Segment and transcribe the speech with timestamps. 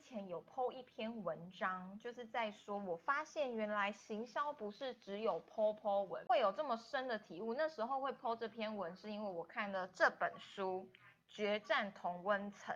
[0.00, 7.54] 前有 PO 一篇文章，就是在说，我发现原来行销不是只有 PO PO 文，会有这么深的体悟。
[7.54, 10.88] 那时候会 PO 这篇文，是因为我看了这本书
[11.34, 12.74] 《决战同温层》，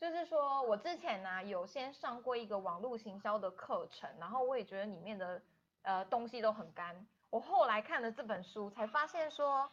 [0.00, 5.42] 就是说我之前呢有先上过一个网络行销的课程，然后我也觉得里面的
[5.82, 7.06] 呃东西都很干。
[7.30, 9.70] 我后来看了这本书，才发现说，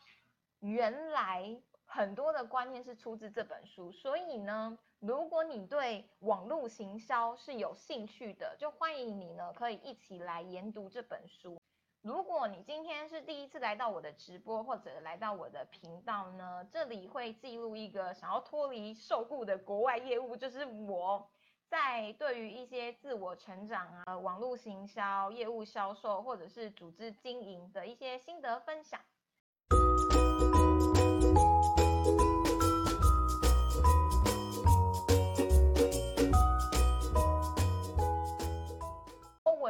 [0.60, 4.78] 原来很多的观念是出自这本书，所以呢。
[5.00, 11.60] 如果你对网络行销是有兴趣的，就欢迎你呢，可以一起来研读这本书。
[12.02, 21.28] 如果你今天是第一次来到我的直播或者来到我的频道呢，这里会记录一个想要脱离受雇的国外业务，就是我
[21.68, 29.00] 在对于一些自我成长啊、网络行销、业务销售或者是组织经营的一些心得分享。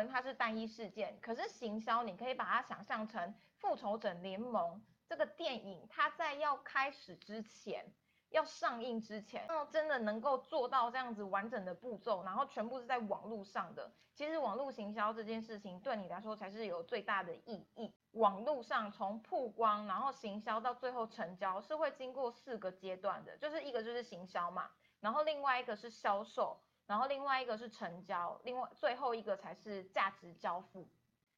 [0.03, 7.85] 它是单一事件，可是行销你可以把它想象成复仇者联盟这个电影，它在要开始之前，
[8.29, 13.91] 要上映之前，那真的能够做到这样子完整的步骤，然后全部是在网络上的。
[14.13, 17.93] 其实网络行销这件事情对你来说才是有最大的意义。
[18.11, 24.69] 网络上从曝光，然后行销到最后成交，是会经过四个阶段的，就是一个就是行销嘛，
[25.01, 26.61] 然后另外一个是销售。
[26.87, 30.87] 然后另外一个是成交，另外最后一个才是价值交付。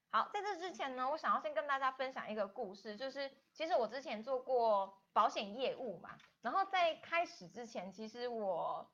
[0.10, 8.90] 好，在这之前呢，我想要先跟大家分享一个故事，就是其实我之前做过保险业务嘛，然后在开始之前，其实我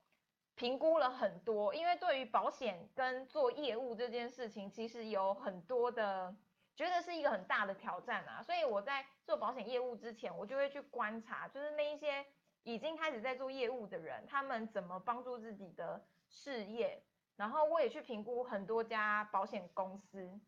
[0.55, 6.35] 评估了很多，因为对于保险跟做业务这件事情，其实有很多的
[6.75, 12.25] 觉得是一个很大的挑战啊，所以我在做保险业务之前，我就会去观察，就是那一些
[12.63, 16.03] 已经开始在做业务的人，他们怎么帮助自己的。
[16.33, 20.41] 事业，然后我也去评估很多家保险公司。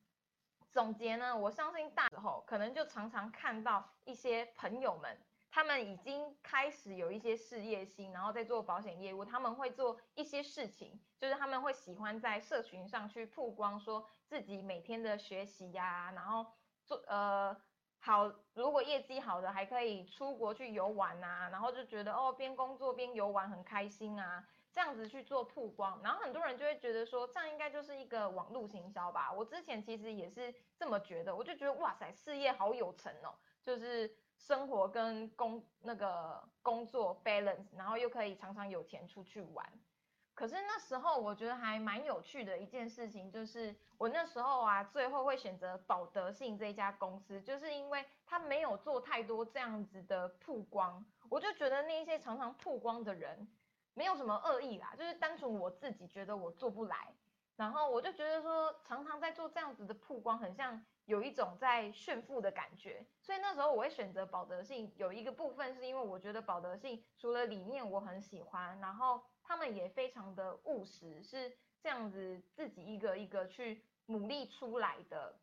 [0.72, 5.17] 总结呢，我相信大时候可能就常常看到一些朋友们，
[5.52, 9.23] 他们已经开始有一些事业心，然后在做保险业务。
[9.23, 16.48] 他们会做一些事情，就是他们会喜欢在社群上去曝光，说自己每天的学习呀，然后
[16.83, 17.55] 做呃
[17.99, 24.45] 好，如果业绩好的还可以出国去游玩啊，然后就觉得哦边工作边游玩很开心啊。
[24.75, 29.31] 这样子去做曝光，然后很多人就会觉得说，这样应该就是一个网络行销吧。
[29.31, 39.65] 我之前其实也是这么觉得，我就觉得哇塞，事业好有成哦，就是生活跟工那个工作 balance，然后又可以常常有钱出去玩。
[40.33, 53.47] 可是那时候我觉得还蛮有趣的一件事情，就是我那时候啊，最后会选择保德信这家公司，就是因为他没有做太多这样子的曝光，我就觉得那些常常曝光的人。
[53.95, 57.16] 没有什么恶意啦，就是单纯我自己觉得我做不来，
[57.56, 75.39] 然后我就觉得说常常在做这样子的曝光，很像有一种在炫富的感觉，所以那时候我会选择保德信，有一个部分是因为我觉得保德信除了理念我很喜欢，然后他们也非常的务实，是这样子自己一个一个去努力出来的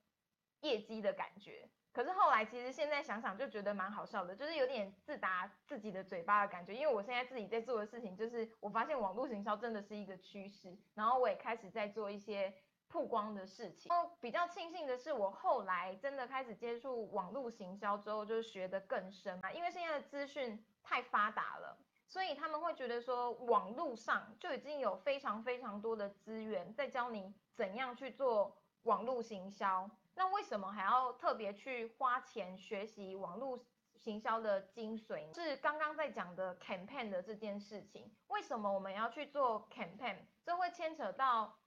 [0.60, 1.66] 业绩的感觉。
[1.92, 6.74] 可是后来，其实现在想想就觉得蛮好笑的，就是有点自打自己的嘴巴的感觉。
[6.74, 12.54] 因为我现在自己在做的事情，就是我发现网络行销真的是一个趋势，然后我也开始在做一些
[12.88, 13.90] 曝光的事情。
[13.90, 19.52] 然后比较庆幸的是，我后来真的开始接触网络行销之后，就是学得更深啊。
[19.52, 21.76] 因为现在的资讯太发达了，
[22.08, 29.90] 所以他们会觉得说，网络上就已经有非常非常多的资源在教你怎样去做网络行销。
[30.14, 33.64] 那为什么还要特别去花钱学习网络
[33.94, 35.34] 行销的精髓？
[35.34, 38.14] 是刚刚在讲的 campaign 的这件事情。
[38.28, 40.26] 为什么我们要去做 campaign？
[40.44, 41.58] 这会牵扯到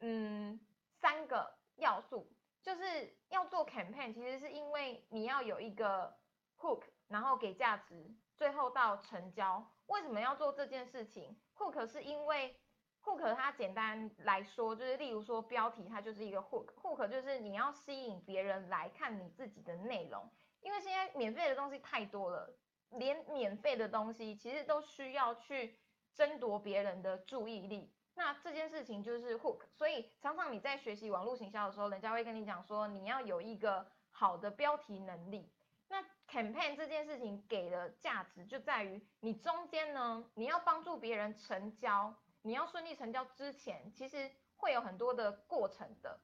[0.00, 0.60] 嗯
[1.00, 6.16] 三个要素，就是要做 campaign，其实是因为你要有一个
[6.58, 9.70] hook，然后给价值，最后到成交。
[9.86, 12.58] 为什么要做这件事情？hook 是因为
[13.04, 20.28] hook 它简单来说就是，例如说标题它就是一个 hook，hook 就是你要吸引别人来看你自己的内容，
[20.60, 22.56] 因为现在免费的东西太多了，
[22.90, 25.78] 连免费的东西其实都需要去
[26.14, 35.52] 争夺别人的注意力，那这件事情就是 hook，所以常常你在学习网络行销的时候，人家会跟你讲说你要有一个好的标题能力，
[35.88, 42.14] 那 campaign 这件事情给的价值就在于你中间呢，你要帮助别人成交。
[42.46, 46.20] 你要顺利成交之前，其实会有很多的过程的，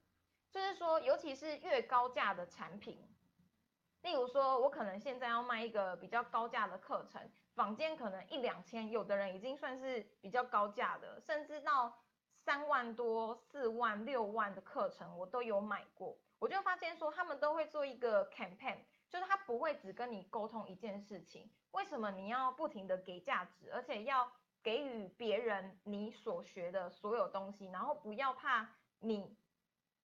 [0.50, 3.08] 就是说，尤其是越高价的产品，
[4.02, 11.98] 例如说，我可能现在要卖一个比较高价的课程，坊间可能一两千，有的人已经算是比较高价的，甚至到
[12.44, 16.18] 三万多、四万、六万的课程，我都有买过。
[16.38, 21.50] 我就发现说，他们都会做一个 campaign，就是他不会只跟你沟通一件事情。
[21.70, 24.30] 为什么你要不停的给价值，而且要
[24.62, 28.68] 给予别人你所学的所有东西，然后不要怕
[28.98, 29.36] 你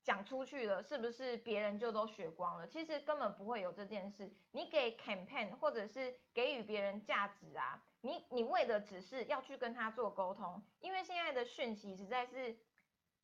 [0.03, 2.67] 讲出去了，是不是别人就都学光了？
[2.67, 4.33] 其实根本不会有这件事。
[4.53, 12.57] 你给 campaign 或者是给予别人价值啊，你你为的只是要去跟他做沟通，因为现在的讯息实在是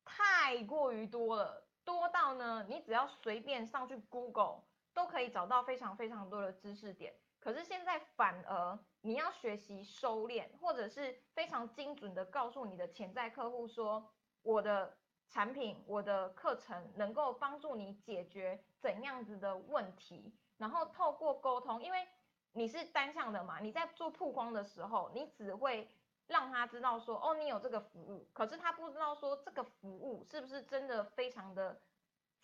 [0.03, 1.65] 太过于多了。
[1.85, 4.61] 多到呢，你只要随便上去 Google
[4.93, 7.13] 都可以找到非常非常多的知识点。
[7.43, 14.13] 可是现在反而你要学习收敛，或者是非常精准的告诉你的潜在客户说，
[14.43, 14.97] 我的
[15.27, 22.07] 产品、我的课程能够帮助你解决怎样子的问题，然后透过沟通，因为
[22.53, 25.89] 你是单向的嘛，你在做曝光的时候，你只会。
[26.27, 31.81] 让他知道说，哦，你有这个服务，可是他不知道说这个服务是不是真的非常的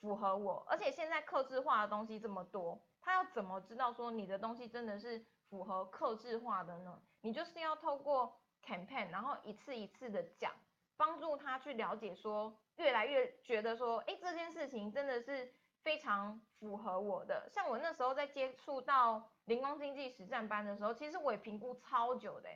[0.02, 2.78] 符合我，而且现在客制化的东西这么多，
[3.10, 7.02] 他要怎么知道说你的东西真的是符合客制化的呢？
[7.22, 10.54] 你就是要透过 campaign，然后一次一次的讲，
[10.96, 15.52] 帮助他去了解说，越来越觉得说，哎，这件事情真的是
[15.82, 17.50] 非常符合我的。
[17.52, 22.50] 像我那时候在接触到灵光经济实战班的时候，其实我也评估超久的，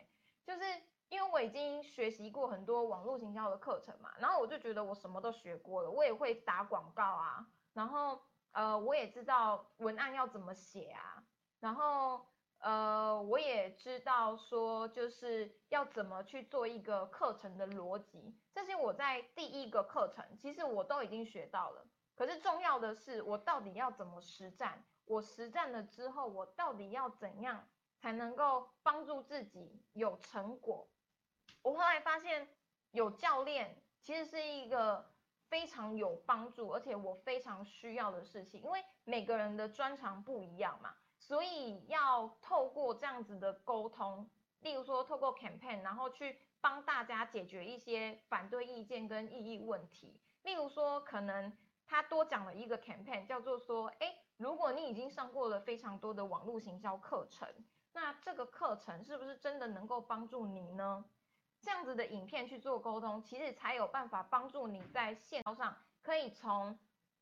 [0.45, 0.63] 就是。
[1.09, 8.19] 因为我已经学习过很多网络营销的课程嘛，然后我就觉得我什么都学过了，我也会打广告啊，然后
[8.53, 11.23] 呃我也知道文案要怎么写啊，
[11.59, 12.25] 然后
[12.59, 21.85] 呃我也知道说就是要怎么去做一个课程的逻辑，这些我在第一个课程其实我都已经学到了，
[22.15, 27.67] 可是重要的是我到底要怎么实战，我实战了之后我到底要怎样
[27.99, 30.87] 才能够帮助自己有成果？
[31.61, 32.47] 我后来发现，
[32.91, 35.12] 有教练其实是一个
[35.53, 38.59] 非常有帮助，而且我非常需要的事情。
[38.63, 44.27] 因为每个人的专长不一样嘛，所以要透过这样子的沟通，
[44.61, 50.19] 例如说透过 campaign，然后去帮大家解决一些反对意见跟异议问题。
[50.41, 57.47] 例如说，可能他多讲了一个 campaign，叫做说，哎，如果你已经上过了非常多的网络行销课程，
[57.91, 61.05] 那这个课程是不是真的能够帮助你呢？
[61.63, 66.77] 这样子的影片去做沟通，其实才有办法帮助你在线上可以从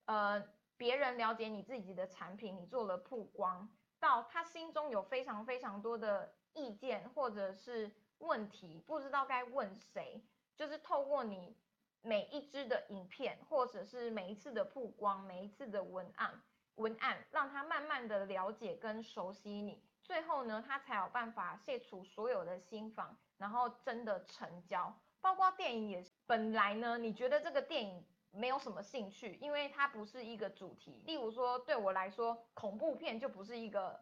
[0.06, 0.44] 呃
[0.76, 10.20] 别人了解你自己的产品，你做了曝光，到他心中有非常非常多的意见或者是问题，不知道该问谁，
[10.56, 11.56] 就是透过你
[12.02, 16.42] 每一支的影片，或者是每一次的曝光，每一次的文案
[16.76, 23.16] 文案，让他慢慢的了解跟熟悉你，最后呢，他才有办法卸除所有的心防。
[23.42, 26.06] 然后真的成交，包括电影也。
[26.28, 31.02] 本来呢，你觉得这个电影没有什么兴趣，因为它不是一个主题。
[31.08, 34.00] 例如说，对我来说，恐怖片就不是一个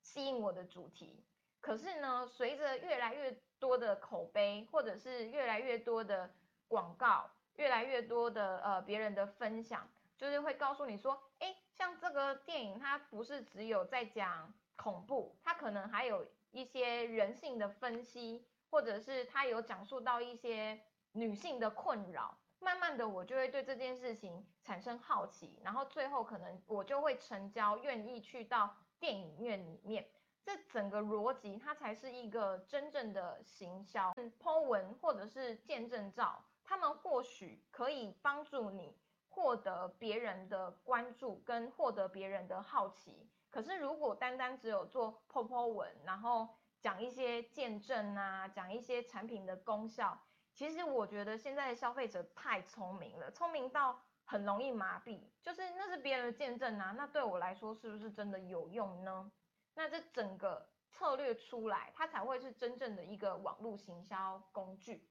[0.00, 1.22] 吸引我的主题。
[1.60, 6.30] 可是呢，随着越来越多的口碑，或者是越来越多的
[6.66, 9.86] 广告，越来越多的呃别人的分享，
[10.16, 18.44] 就是会告诉你说，哎，像这个电影，它不是只有在讲恐怖，它可能还有一些人性的分析。
[18.70, 20.80] 或者是他有讲述到一些
[21.12, 30.08] 女性的困扰，慢慢的我就会对这件事情产生好奇，然后最后可能我就会成交，愿意去到电影院里面。
[30.44, 34.14] 这整个逻辑它才是一个真正的行销。
[34.40, 38.96] Po 文或者是见证照，他们或许可以帮助你
[39.28, 43.28] 获得别人的关注跟获得别人的好奇。
[43.50, 46.48] 可是如果单单只有做 Po Po 文，然后
[46.80, 50.18] 讲一些见证啊，讲一些产品的功效。
[50.54, 55.20] 其实我觉得现在的消费者太聪明了，聪明到很容易麻痹。
[55.42, 59.30] 就是那是别人的见证啊，那对我来说是不是真的有用呢？
[59.74, 65.08] 那这整个策略出来，它才会是真正的一个网络行销工具。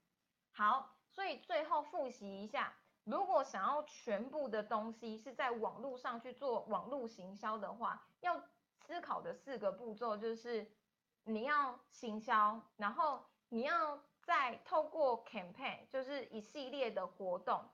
[0.52, 2.74] 好，所以最后复习一下，
[3.06, 8.38] 如果想要全部的东西是在网络上去做网络行销的话，要
[8.80, 10.70] 思考的四个步骤就是。
[11.30, 17.66] 你要行销，然后你要再透过 campaign，就是一系列的活动，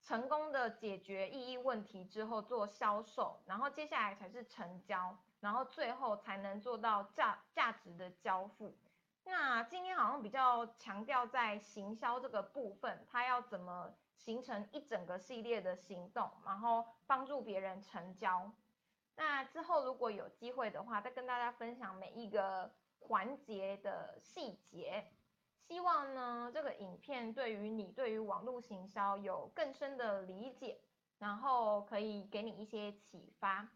[0.00, 8.76] 成功的解决异议问题之后做销售，然后接下来才是成交，然后最后才能做到价价值的交付。
[9.24, 18.48] 那今天好像比较强调在行销这个部分，它要怎么形成一整个系列的行动，然后帮助别人成交。
[19.16, 22.70] 那之后如果有机会的话，再跟大家分享每一个。
[23.06, 25.04] 环节的细节。
[25.68, 30.80] 希望呢这个影片对于你对于网络行销有更深的理解，
[31.18, 33.68] 然后可以给你一些启发。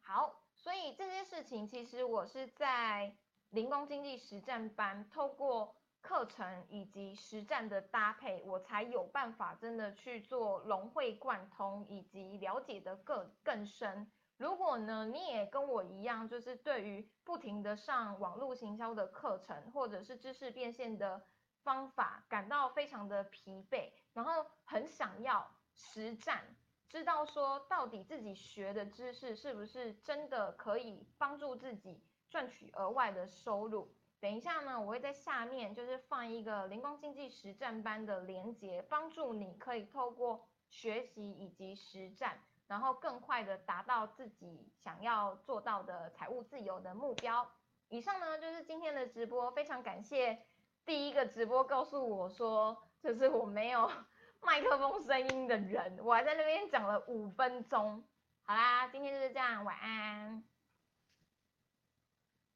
[0.00, 3.14] 好，所以这些事情其实我是在
[3.50, 14.10] 零工经济实战班透过课程以及实战的搭配，我才有办法真的去做融会贯通以及了解的更更深。
[14.42, 21.24] 如果呢，你也跟我一样，就是对于不停的上网络行销的课程，或者是知识变现的
[21.62, 26.42] 方法，感到非常的疲惫，然后很想要实战，
[26.88, 33.94] 知道说到底自己学的知识是不是真的可以帮助自己赚取额外的收入。
[34.18, 42.40] 等一下呢，我会在下面就是放一个灵光经济实战班的连接，帮助你可以透过学习以及实战。
[42.72, 47.46] 然后更快的达到自己想要做到的财务自由的目标。
[47.88, 50.46] 以上呢就是今天的直播，非常感谢
[50.86, 53.92] 第一个直播告诉我说，就是我没有
[54.40, 58.02] 麦克风声音的人，我还在那边讲了五分钟。
[58.44, 60.42] 好啦，今天就是这样，晚安。